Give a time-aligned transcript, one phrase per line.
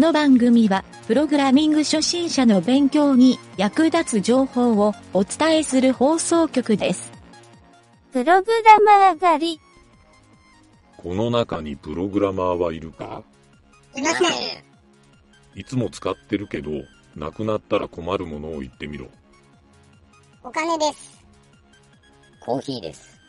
[0.00, 7.12] の番組は、プログラミング初心者の勉強に役立つ情報をお伝えする放送局です。
[8.12, 9.60] プログラマー狩り。
[10.96, 13.22] この中にプログラマーはいるか？
[13.94, 14.28] いません。
[15.54, 16.70] いつも使ってるけど、
[17.14, 19.06] なくなったら困るものを言ってみろ。
[20.42, 21.20] お金です。
[22.40, 23.20] コーヒーです。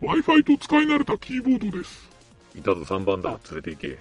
[0.00, 2.08] Wi-Fi と使い慣れたキーボードです。
[2.54, 3.98] いたぞ3番だ、連れて行け。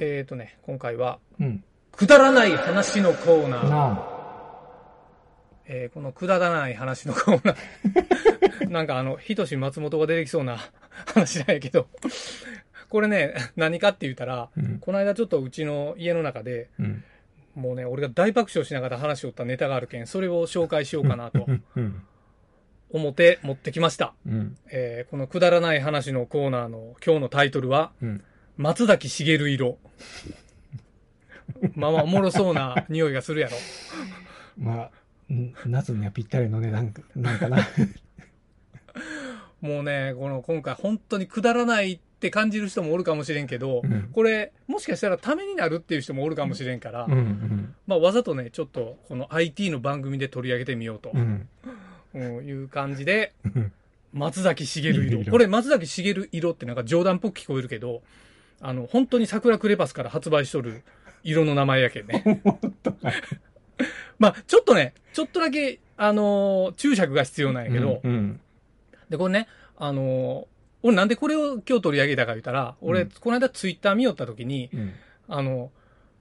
[0.00, 1.64] えーとね、今回は、うん。
[1.92, 3.68] くだらない話のコーナー。
[3.68, 4.06] な
[5.66, 8.68] えーこのくだらない話のコーナー。
[8.72, 10.58] なんかあの、ひとし松本が出てきそうな
[11.14, 11.86] 話なんやけど、
[12.88, 17.04] これね、何かって言ったら、うんこの間ちょっとうちの家の中で、うん。
[17.54, 21.46] もうね、俺が大爆笑しながら話しよったネタがあるけん、それを紹介しようかなと。
[22.92, 24.14] 思って持ってきました。
[24.26, 24.56] うん。
[24.70, 28.24] えーこのくだらない話のコーナーの今日のタイトルは、うん。
[28.60, 29.78] 松崎しげる色。
[31.74, 33.56] まあまあおもろそうな匂いがするやろ。
[34.58, 34.90] ま
[35.30, 37.66] あ、ん夏にはぴったりの値段なんかな。
[39.62, 47.12] もうね、この今回本当にくだらないって感じる人もおるかもしれんけど、うんこれもしかしたらためになるっていう人もおるかもしれんから、うん。
[47.12, 47.74] うん。
[47.86, 51.48] まあわざとね、ちょっとこの IT の番組で取り上げてみようとうん。
[52.12, 53.72] うんいう感じで、うん
[54.12, 55.20] 松崎しげる色。
[55.20, 58.02] 色これ松崎しげる色ってなんか冗談っぽく聞こえるけど、
[58.60, 60.82] あの、本当に桜クレパスから発売しとる
[61.22, 62.24] 色の名前やけんね。
[64.18, 68.40] まあちょっとね、ちょっとだけ、あのー注釈が必要なんやけど、うん。
[69.08, 70.46] で、これね、あのー
[70.82, 74.92] 俺なんでこれを今日取り上げたか言ったら、俺、うんこの間ツイッター見よった時に、うん。
[75.28, 75.70] あの、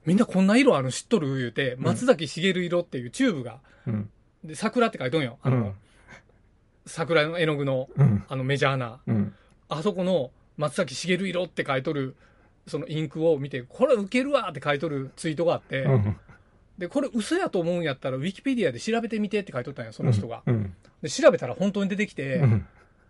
[0.06, 4.10] みんなこんな色あるの知っとる言うて、松崎しげる色っていうチューブが、うん。
[4.44, 5.40] で、桜って書いとんよ。
[5.44, 5.74] あの、うん
[6.86, 8.24] 桜の絵の具の、うん。
[8.28, 9.36] あのメジャーな、うん。
[9.68, 12.16] あそこの松崎しげる色って書いとる、
[12.70, 16.18] そのインクを見て、これウケるわって書いとるツイートがあって、うん。
[16.78, 20.44] で、これ嘘やと思うんやったら、ウィキペディアで調べてみてって書いとったんよ、その人が。
[20.46, 20.74] うん。
[21.02, 22.66] で、調べたら本当に出てきて、うん。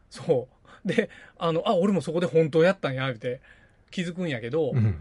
[0.09, 0.47] そ
[0.83, 0.87] う。
[0.87, 3.41] で、あの、あ、俺もそこで本当やったんや、って
[3.91, 4.95] 気づくんやけど、うん。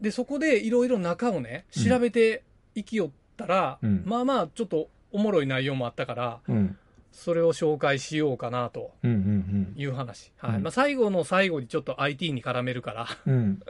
[0.00, 2.42] で、そこでいろいろ中をね、うん調べて
[2.74, 6.76] いきよったら、うんまあまあ、ちょっとおもろい内容もあったから、うん。
[7.12, 8.92] それを紹介しようかなと。
[9.02, 10.32] いう話。
[10.36, 10.56] はい。
[10.56, 13.60] うんまあ、最後の最後にちょっと IT に絡めるから、うん。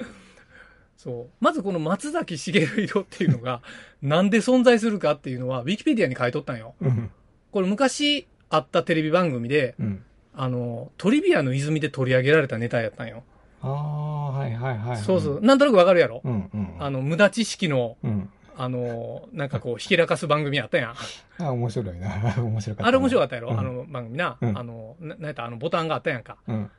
[0.96, 1.26] そう。
[1.40, 3.60] まずこの松崎しげる色っていうのが、
[4.02, 6.74] なんで存在するかっていうのは、ウィキペディアに書いとったんよ。
[6.80, 7.10] うん。
[7.52, 10.02] これ昔あったテレビ番組で、うん。
[10.34, 13.22] あの、トリビアの泉で取り上げられたネタやったんよ。
[13.62, 14.96] ああ、はいはいはい。
[14.98, 15.40] そうそう。。
[15.40, 16.50] なんとなくわかるやろ、うん。
[16.52, 16.68] うん。
[16.78, 18.28] あの、無駄知識の、うん。
[18.58, 20.94] あの、なんかこう、 ひけらかす番組あったやん。
[21.42, 22.34] あ、面白いな。
[22.38, 22.86] 面白かった。
[22.88, 24.36] あれ面白かったやろ、うんあの番組な。
[24.40, 25.44] うんあの、ななんやった？
[25.44, 26.36] あのボタンがあったやんか。
[26.46, 26.70] うん。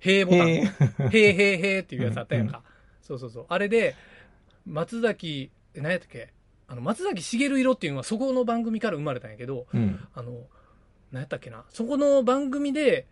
[0.00, 0.48] へーボタン。
[0.48, 2.62] へへーへーへーっていうやつあったやんうか。
[3.06, 3.46] そうそうそう。
[3.48, 3.94] あれで、
[4.66, 6.32] 松崎、え何やったっけ？
[6.66, 10.00] あの、松崎しげる色っていうのはそこの番組から生まれたんやけど、うん。
[10.14, 10.32] あの、
[11.12, 11.64] 何やったっけな？
[11.70, 13.06] そこの番組で、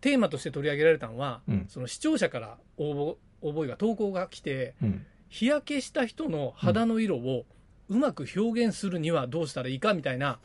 [0.00, 5.04] テーマとして取り上げられたのは、うんその視聴者から応募、応募が投稿が来て、うん。
[5.28, 7.44] 日焼けした人の肌の色を
[7.88, 10.40] うまく表現するにはどうしたらいいかみたいな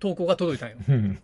[0.00, 0.76] 投稿が届いたんよ。
[0.88, 1.18] うん。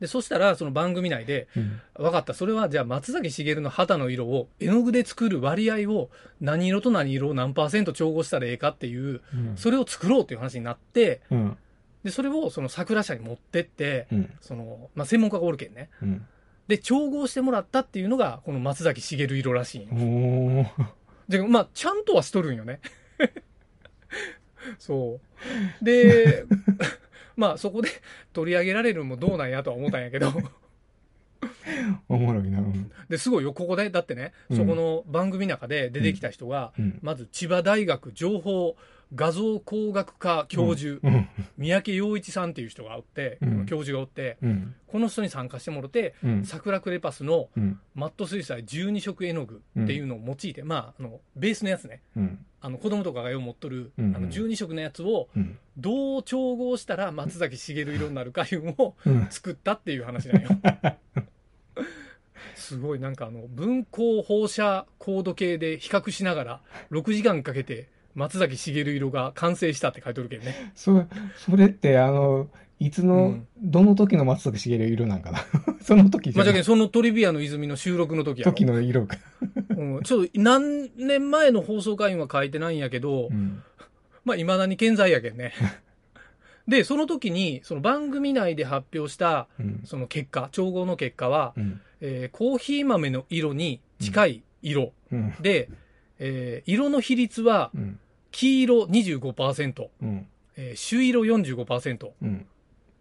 [0.00, 1.80] で、そしたらその番組内で、うん。
[1.94, 9.22] 分かった、それはじゃあ松崎しげるの肌の色を絵の具で作る割合を何色と何色を何パーセント調合したらええかっていう、
[9.56, 11.56] それを作ろうっていう話になって、うん。
[12.04, 14.30] で、それをその桜社に持ってって、うん。
[14.40, 15.88] その、まあ、専門家がおるけんね。
[16.02, 16.26] うん。
[16.68, 19.88] で、調合してもらったっていうのが、この松崎しげる色らしい。
[21.28, 22.80] で、まあ、ちゃんとはしとるんよね。
[24.78, 25.20] そ
[25.80, 25.84] う。
[25.84, 26.44] で、
[27.36, 27.88] まあ、そこで
[28.32, 30.32] 取り上げられるのもどうなんやとは思ったんやけど、
[32.08, 32.58] おもろいな。
[32.60, 32.90] うん。
[33.08, 36.98] で、すごいよ、ここで、だってね、そこの番組の中で出てきた人が、うん。
[37.02, 38.76] まず千葉大学情報
[39.14, 41.28] 画像工学科教授、うん。
[41.58, 44.74] 三宅陽一さんっていう人がおって、うん教授がおって、うん。
[44.86, 46.44] この人に参加してもろて、うん。
[46.44, 47.80] 桜クレパスのうん。
[47.94, 52.44] マット水彩12色絵の具っていうのを用いて、まあ、あの、ベースのやつね、うん。
[52.60, 55.58] あの子供とかがよう持っとる、うんあの12色のやつをうん。
[55.76, 59.26] どう調合したら松崎しげる色になるかいうのをうん。
[59.30, 60.48] 作ったっていう話なんよ。
[62.56, 66.60] すごいなんかあの分光放射高度計で比較しながら
[66.90, 70.72] 6時間かけて松崎しげる色が完成したって書いてるけどね。
[70.74, 71.04] そ、
[71.36, 72.48] それって、あの、
[72.78, 75.38] いつうのん、どの時の松崎しげる色なんかな？
[75.80, 79.16] その時じまあ、じゃそのトリビアの泉の収録の時やろ時の色か。
[79.70, 83.62] うん、ちょっと何年前の放送会員は書いてないんやけど、うん。
[84.24, 85.52] まあ、未だに健在やけんね。
[86.68, 89.80] で、その時に、その番組内で発表した、うん。
[89.84, 91.80] その結果、調合の結果は、うん。
[92.00, 94.92] えーコーヒー豆の色に近い色。
[95.12, 95.34] うん。
[95.40, 95.68] で、
[96.18, 97.98] えー色の比率は、うん。
[98.36, 100.26] 黄色25%、うん。
[100.56, 102.46] えー朱色45%、うん。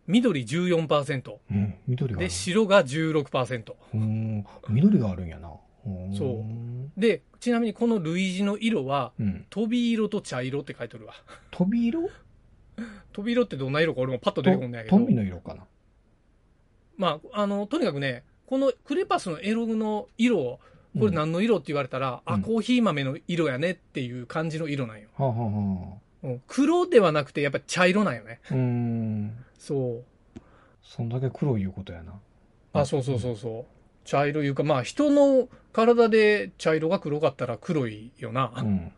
[0.07, 1.75] 緑14%、うん。
[1.87, 2.29] 緑で、る。
[2.29, 3.73] 白が16%。
[3.93, 4.45] うん。
[4.69, 5.49] 緑があるんやな。
[5.85, 6.45] うんそ
[6.97, 9.45] うで、ちなみにこの類似の色は、うん。
[9.49, 11.13] 飛び色と茶色って書いてあるわ。
[11.51, 12.09] 飛び色？
[13.11, 14.95] 飛び色ってどんな色か俺もパッと出てこんないけど。
[14.95, 15.65] トンビの色かな。
[16.95, 20.59] まあ、あの、とにかくね、このクレパスのエログの色を、
[20.97, 25.09] これ何の色って言われたら、あ、うんコーヒー豆の色やねっていう感じの色なんよ。
[25.17, 28.39] はあ、はあはうん黒ではなくて、やっぱ茶色なんよね。
[28.49, 29.45] あ、うーん。
[29.57, 30.39] そう。
[30.83, 32.13] そんだけ黒いいうことやな。
[32.73, 33.65] あ、そうそうそうそう。
[34.05, 38.53] 茶色いうか、まあ人の体で茶色が黒かったら黒いよな。
[38.57, 38.91] うん。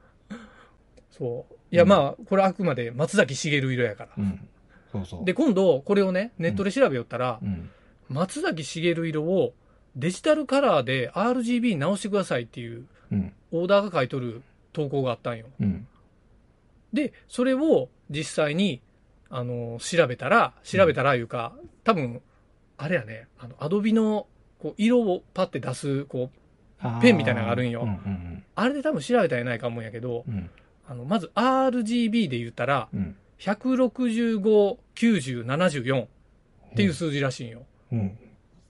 [1.09, 1.53] そう。
[1.71, 4.09] いや、まあ、これあくまで松崎しげる色やから。
[4.17, 4.47] うん。
[4.91, 5.25] そうそう。
[5.25, 7.69] で、今度、これをね、ネットで調べよったら、うん。
[8.09, 9.53] 松崎しげる色を
[9.97, 13.33] デジタルカラーで RGB に直してくださいっていううん。
[13.51, 14.41] オーダーが書いとる
[14.73, 15.47] 投稿があったんよ。
[15.59, 15.87] うん。
[16.93, 18.81] で、それを実際に、
[19.29, 21.53] あの、調べたら、調べたらいうか、
[21.83, 22.21] 多分、
[22.77, 24.27] あれやね、あの、アドビの、
[24.59, 30.49] こう、色をパッて出す、こう、ペンみたいなのがあるんようんうんあれで多分調べたらやないか思うんやけど、うん。
[30.87, 33.15] あの、まず RGB で言ったら、うん。
[33.39, 36.07] 165、90、74っ
[36.75, 37.63] ていう数字らしいんよ。
[37.91, 38.17] うん。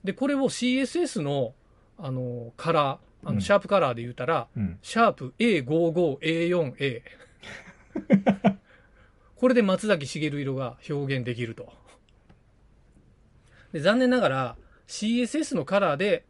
[0.08, 1.52] で、これを CSS の、
[1.98, 4.78] あの、カラー、あの、うんシャープカラーで言ったら、うん。
[4.80, 7.02] シャープ A55A4A。
[9.36, 11.74] これで松崎しげる色が表現できると。
[13.74, 14.56] で残念ながら
[14.86, 16.24] CSS のカラーで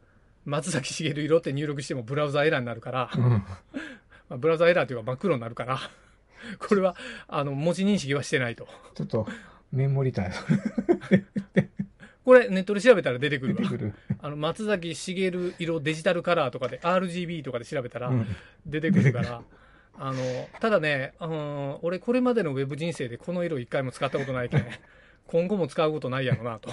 [0.44, 3.22] 松崎しげる色って入力してもブラウザエラーになるから、うん。
[4.28, 5.78] まあブラウザエラーというか真っ黒になるから、
[6.58, 6.96] これは
[7.28, 8.66] あの文字認識はしてないと。
[8.96, 9.28] ちょっと、
[9.70, 10.32] メモりたい。
[12.28, 13.70] これネットで調べたら出てくるわ。
[13.70, 13.94] る。
[14.20, 18.26] あの松崎しげる色デジタルカラーとかで RGB とかで調べたらうん
[18.66, 19.42] 出てくるから、
[19.98, 24.66] あの、ただね、うん、俺これまでのウェブ人生でこの色一回も使ったことないけん、
[25.26, 26.70] 今後も使うことないやろなと。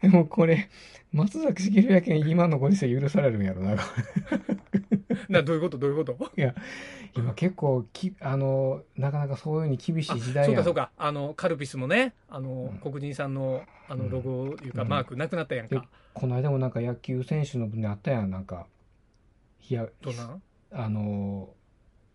[0.00, 0.68] でもこれ、
[1.14, 3.76] 松崎しげるやけん今のご時世許されるんやろな。
[5.30, 5.78] などういうこと？
[5.78, 6.32] どういうこと？
[6.36, 6.56] いや、
[7.16, 10.44] 今結構き、あの、なかなかそういうふうに厳しい時代。
[10.44, 10.90] そうかそうか。
[10.96, 12.78] あの、カルピスもね、あの、うん。
[12.80, 14.10] 黒人さんの、あの、うん。
[14.10, 14.88] ロゴいうか、うん。
[14.88, 15.88] マークなくなったやんでか。
[16.14, 18.66] この間もなんか野球選手の分であったやん、なんか、
[19.70, 20.24] いや、どんな？
[20.24, 21.54] んあの、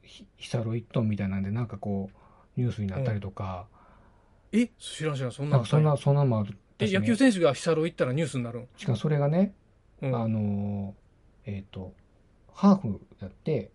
[0.04, 3.68] ひヒサロ1トンみたいなんで、なんかこう、ニュースになったりとか、
[4.52, 6.58] え知らん知らん、そんななんかそんな、そんなのもある
[6.88, 9.54] ね野球選手がヒサロ行ったらニュースになるんしかもそれがね、
[10.02, 10.16] うん。
[10.16, 10.96] あの、
[11.46, 11.94] えっ、と、
[12.54, 13.72] ハーフやって、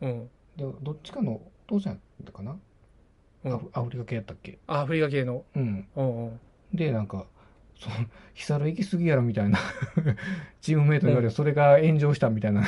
[0.00, 0.30] うん。
[0.56, 2.52] で、どっちかのお父さんやったかな、
[3.44, 4.58] うんアフアフリカ系やったっけ？
[4.66, 5.44] あアフリカ系の。
[5.54, 5.88] うん。
[5.96, 6.40] うんうん。
[6.74, 7.26] で、なんか、
[7.78, 7.96] その、
[8.34, 9.58] ヒサロ行き過ぎやろみたいな、
[10.60, 12.64] チームメイトに言われて、それが炎上したみたいな。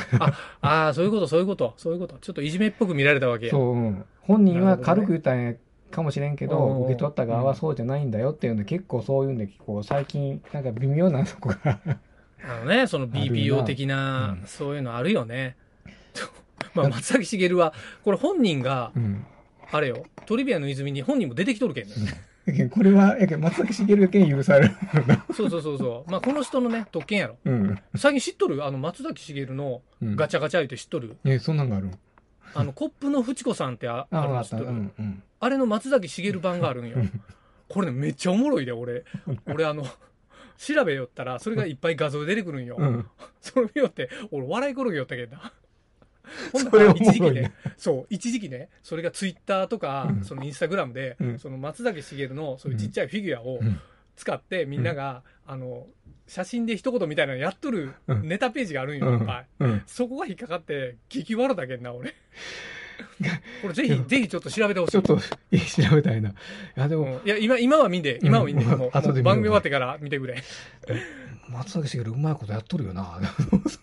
[0.61, 2.17] ああ、そういうこと、そういうこと、そういうこと。
[2.19, 3.51] ちょっといじめっぽく見られたわけや。
[3.51, 4.05] そう、うん。
[4.21, 5.53] 本人は軽く言ったんや
[5.91, 11.79] かもしれんけど、うん受け取った側はそうじゃないんだよっていうんで、結構そういうんで、こう、最近、なんか微妙なとこが、
[12.43, 15.55] あのね、その BPO 的な、うんそういうのあるよね。
[16.73, 19.25] まあ、松崎しげるは、これ本人が、うん。
[19.71, 22.65] あれよ、トリビアの泉に本人も出てきとるけんね。
[22.65, 24.75] んこれは、松崎しげるやけん許される。
[25.33, 26.11] そうそうそうそう。
[26.11, 27.37] まあ、この人のね、特権やろ。
[27.45, 27.79] うん。
[27.95, 28.65] 最近知っとる？
[28.65, 31.91] あの、松崎しげるのうんガチャガチャ言って知っとる、え、そんなんがあるん
[32.53, 34.21] あの、コップのフチ子さんってああ。
[34.23, 35.23] るの知っとる、うん、うん。
[35.39, 36.97] あれの松崎しげる版があるんよ。
[37.67, 39.05] これね、めっちゃおもろいで、俺。
[39.45, 39.85] 俺、あの、
[40.57, 42.77] 調べよったら、それがいっぱい画像で出てくるんよ。
[42.79, 43.05] うん。
[43.41, 45.53] それ見よって、俺笑い転げよったけどな。
[46.51, 53.79] ほんなら一時期ね、そう、一時期ね、それがツイッターとか、うんそのインスタグラムで、うんその松崎しげるのそういうちっちゃいフィギュアをうん
[54.19, 55.87] 使って、みんなが、あの、
[56.27, 59.47] 写真で一言みたいなのやっとるうんネタページがあるんよ、うんいっぱい。
[59.61, 59.83] うん。
[59.87, 62.13] そこが引っかかって、激笑だけんな、俺。
[63.61, 64.91] これぜひ、ぜひちょっと調べてほしい。
[64.91, 65.17] ちょっと、
[65.51, 66.29] いい調べたいな。
[66.29, 66.33] い
[66.75, 70.43] や、でも、うんいや、今、今は見んで、今は見んで、うんもう、後で番組終わってから見てくれ。
[71.47, 73.19] 松崎しげるうまいことやっとるよな。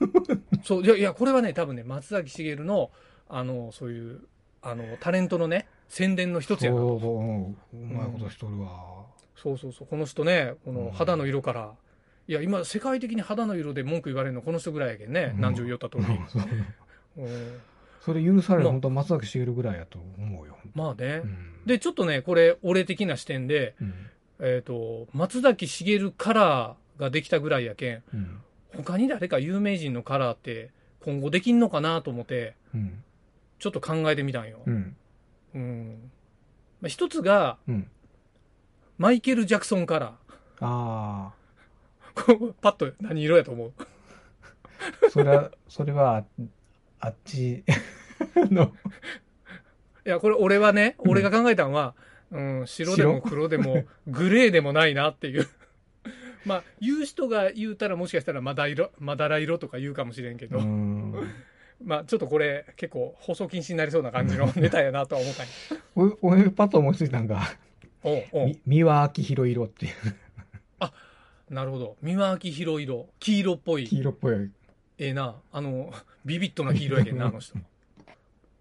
[0.62, 2.90] そう、いや、いや、これはね、多分ね、松崎しげるの、
[3.28, 4.20] あの、そういう、
[4.62, 6.88] あの、タレントのね、宣伝の一つやなと。
[6.88, 9.06] そうそう、うんうまいことしとるわ。
[9.36, 9.86] そうそうそう。
[9.86, 11.72] この人ね、こうんの肌の色から、
[12.28, 15.32] いや、今、世界的に肌の色で文句言われるのこの人ぐらいやけんね。
[15.34, 16.04] うん何十言った通り。
[18.00, 20.56] それ許されるまあ本当松崎しげるぐらいやと思うよ。
[20.74, 21.26] まあねう。
[21.26, 23.94] ん、で、ちょっとね、これ、俺的な視点で、うん、
[24.38, 28.40] えっ、と、松崎しげるカラーができたぐらいやけん、うん、
[28.76, 33.02] 他に誰か有名人のカラーって今後できんのかなと思って、うん、
[33.58, 34.60] ちょっと考えてみたんよ。
[34.66, 34.96] うん、
[35.54, 36.10] うん。
[36.80, 37.90] まあ、一つが、うん、
[38.98, 40.14] マイケル・ジャクソンカラ
[40.60, 42.36] あー。
[42.38, 43.72] こ うパッと何色やと思う？
[45.06, 46.24] あ、それは、それは、
[47.00, 47.62] あっち
[48.34, 48.72] の、
[50.06, 51.94] いや、これ俺はね、うん俺が考えたのは、
[52.32, 55.46] うん、白でも黒でもグレーでもないなっていう。
[56.46, 61.12] まあ、言う人が言うたらもしかしたらまだ色、まだら色とか言うかもしれんけど、うん。
[61.84, 65.52] まあちょっとこれ結構放送禁止になりそうな感じのネタやなとは思ったんや。
[66.22, 67.46] お俺、パッと思いついたんが、おうおう
[68.06, 69.92] み三輪明宏色っていう、
[71.50, 71.96] なるほど。
[72.02, 73.86] 三輪明宏色、黄色っぽい。
[73.86, 74.50] 黄色っぽい。
[74.98, 75.36] ええな。
[75.52, 75.92] あの、
[76.24, 77.56] ビビッドな黄色やけんな、 あの人。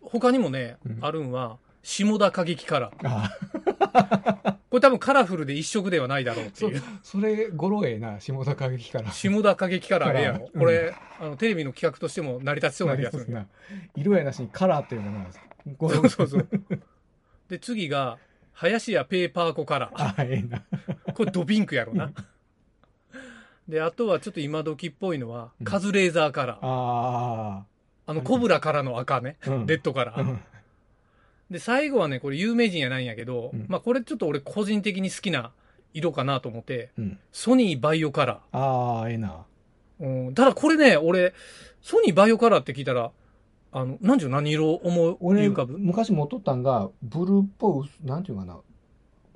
[0.02, 2.96] 他にもね、うんあるんは、下田歌劇カラー。
[3.08, 6.84] あこれ多分カラフルで一色ではないだろうってそいう。
[7.02, 9.12] それ、語呂ええな、下田歌劇から。
[9.12, 10.50] 下田歌劇カラーええやろ。
[10.54, 13.30] うんこれ、あの、テレビの企画としても成り立ちそうな気がする。
[13.32, 13.48] な
[13.96, 15.28] 色やなしにカラーっていうのがな、
[15.78, 16.48] 語そ呂うそうそう。
[17.48, 18.18] で、次が、
[18.56, 19.92] 林家ペーパーコカラー。
[19.96, 20.64] あ、ええな。
[21.14, 22.12] これドピンクやろな。
[23.68, 26.58] で、あとはちょっと今時っぽいのはう、んカズレーザーカラー。
[26.62, 27.66] あ
[28.08, 29.38] あの、コブラからの赤ね。
[29.46, 30.22] あ、うんレッドカラー。
[30.22, 30.40] うん
[31.52, 35.52] で、最後はね、これ有名人やないんやけど、うんまあこれちょっと俺個人的に好きな
[35.94, 37.20] 色かなと思って、うん。
[37.32, 39.46] ソニーバイオカラああ、ええな。
[40.02, 40.06] ー。
[40.28, 41.34] うん、ただこれね、俺、
[41.82, 43.12] ソニーバイオカラーって聞いたら、
[43.78, 45.78] あの、なんう何色思い俺、浮かぶ？
[45.78, 48.58] 昔持っとったんが、ブルーっぽい、なんていうかな、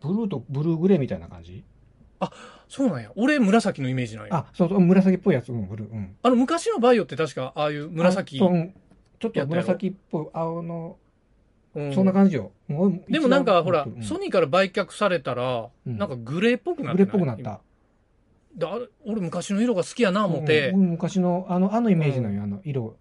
[0.01, 1.65] ブルーとブルーグレーみたいな感じ？
[2.69, 3.11] そうなんや。
[3.17, 4.35] 俺紫のイメージなんや。
[4.35, 5.91] ああ、そうそう、紫っぽいやつ、うん、ブルー。
[5.91, 6.15] うん。
[6.23, 8.73] の昔のバイオって確かああいう紫ううん
[9.19, 10.97] ちょっと紫っぽい、青の、
[11.75, 12.51] うんそんな感じよ。
[13.09, 17.61] でもなんかほら、うんソニーから売却されたら、うんなんかグレーっぽくなってグレーっぽくなっ今た。
[18.55, 22.95] であれ俺昔の色が好きやな思って、うん昔の、あの、あのイメージなんよ、あの、色。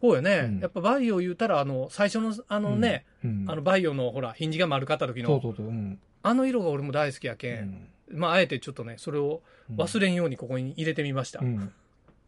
[0.00, 3.44] こうやね、うんやっぱバイオ言うたら、あの、最初の、あのね、うん。
[3.48, 5.66] あの、バイオのほら、ヒンジが丸かった時の、そうそうそう。
[5.66, 5.98] うん。
[6.22, 9.42] あの色が俺も大好きやけ、うんんまあ、あえてちょっとね、それを
[9.76, 11.40] 忘れんようにここに入れてみました。
[11.40, 11.72] うん。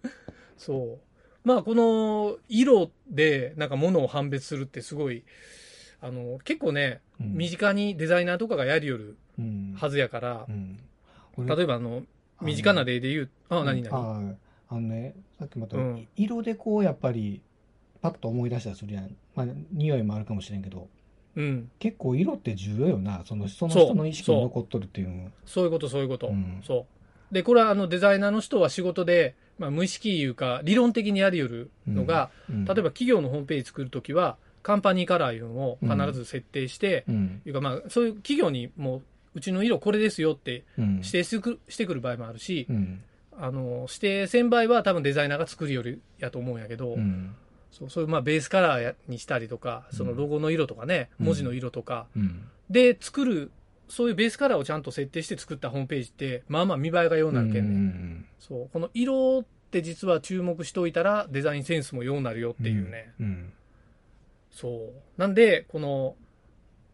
[0.56, 1.48] そう。
[1.48, 5.24] まあ、この色で、なんか物を判別するってすごい、
[6.00, 10.78] あの、結構ね、うん身近にデザイナーとかがやりよるうんはずやからう、ん。
[11.46, 12.02] 例えばあの、
[12.40, 14.34] 身近な例で言う、あ、何々、あ
[14.68, 17.40] あのね、さっきも言った、うん色でこう、やっぱり、
[18.02, 19.16] パッと思い出したりするやん。
[19.34, 20.88] まあ、匂いもあるかもしれんけど、
[21.36, 21.70] うん。
[21.78, 23.22] 結構色って重要よな。
[23.24, 25.30] その、その人の意識に残っとるっていうの。
[25.46, 26.28] そういうこと、そういうこと。
[26.28, 26.86] うんそ
[27.30, 27.34] う。
[27.34, 37.42] で、これはあのデザイナーの人は仕事で、まあ、無意識いうか、理論的にやりよるのが、うん例えば企業のホームページ作るときは、カンパニーカラーいうのを必ず設定して、うん。
[37.46, 39.02] いうかまあ、そういう企業にもう、
[39.34, 40.96] うちの色これですよってうん。
[40.96, 43.02] 指定してくしてくる場合もあるし、うん。
[43.38, 47.34] あの、指定せん場合は多分デザイナーが作るよりやと思うんやけど、うん。
[47.72, 52.44] そうそういうまあベースカラーやにしたりとか、そのロゴの色とかね、うん文字の色とか、うん。
[52.70, 53.50] で作る、
[53.88, 57.74] そういうベースカラーをちゃんと設定して作ったホームページって、まあまあ見栄えがようなるけんね。
[57.74, 58.68] うんそう。
[58.72, 63.12] この色って実は注目しておいたら、デザインセンスもようなるよっていうね。
[63.18, 63.52] うん。
[64.50, 64.92] そう。
[65.16, 66.14] なんで、この、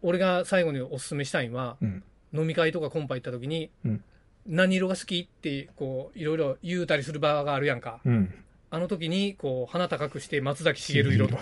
[0.03, 2.05] 俺が最後にお勧めしたいのは、うん。
[2.33, 4.05] 飲み会とかコンパ行った時に、うん
[4.51, 8.01] 何色が好きって、こう、いろいろ言うたりする場があるやんか。
[8.07, 8.35] うん。
[8.71, 11.39] あの時に、こう、鼻高くして松崎しげる色と。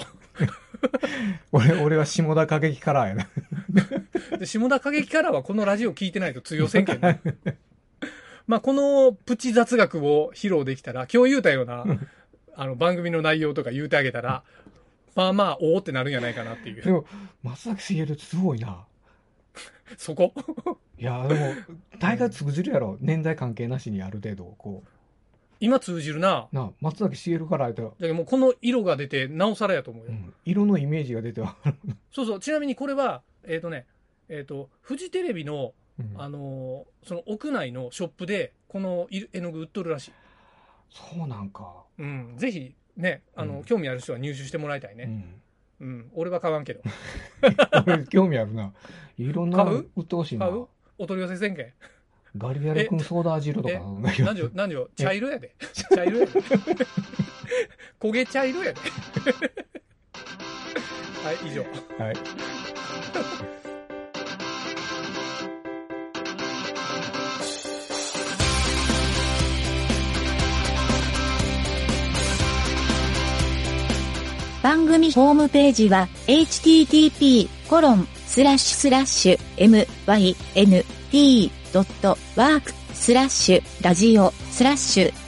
[1.50, 3.28] 俺、俺は下田歌劇カラーやな。
[4.38, 7.20] で下田歌劇からはこのラジオ聞いてないと通用せんけんね。
[8.46, 11.84] まあ、このプチ雑学を披露できたら、今日言うたような、
[12.54, 14.44] あの、番組の内容とか言うてあげたら、
[15.16, 16.82] まあまあ、おおってなるんじゃないかなっていう。
[16.82, 17.06] でも、
[17.42, 18.84] 松崎しげるってすごいな。
[19.96, 20.32] そこ？
[20.98, 21.54] いや、でも、
[21.98, 22.98] 大概通じるやろ。
[23.00, 24.84] 年代関係なしにある程度、こ
[25.60, 26.48] 今通じるな。
[26.52, 26.54] う。
[26.54, 30.10] なあ、松崎しげるから言ったら、だけどもうこの色が出て、なおさらやと思うよ。
[30.10, 31.56] うん、色のイメージが出ては、
[32.12, 32.40] そうそう。
[32.40, 33.86] ちなみにこれは、えっ、とね、
[34.28, 40.12] えっ、と、フジテレビの、うんあのーその屋内のショップで、このい絵の具売っとるらしい。
[40.90, 41.84] そうなんか。
[41.98, 42.34] うん。
[42.36, 45.04] ぜひ、ね、あの、うん興味ある人は入手してもらいたいうね。
[45.04, 45.40] ん。
[45.80, 46.10] うん。
[46.14, 46.82] 俺は買わんけど。
[47.86, 48.72] 俺興味あるな。
[49.18, 49.90] いろんな買う？
[49.96, 50.58] 売ってほしいな買。
[50.58, 50.66] う？
[50.98, 51.72] お取り寄せ宣言。
[52.38, 53.74] ガリガリ君ソーダ味色とか。
[54.24, 55.54] 何時何時茶色やで。
[55.94, 56.32] 茶色やで。
[58.00, 58.80] 焦げ茶色やで。
[61.24, 61.62] はい、以上。
[62.02, 62.16] はい。
[74.62, 77.48] 番組ホームページは http://
[81.76, 85.25] ドットワークスラッシュラジオスラッシュ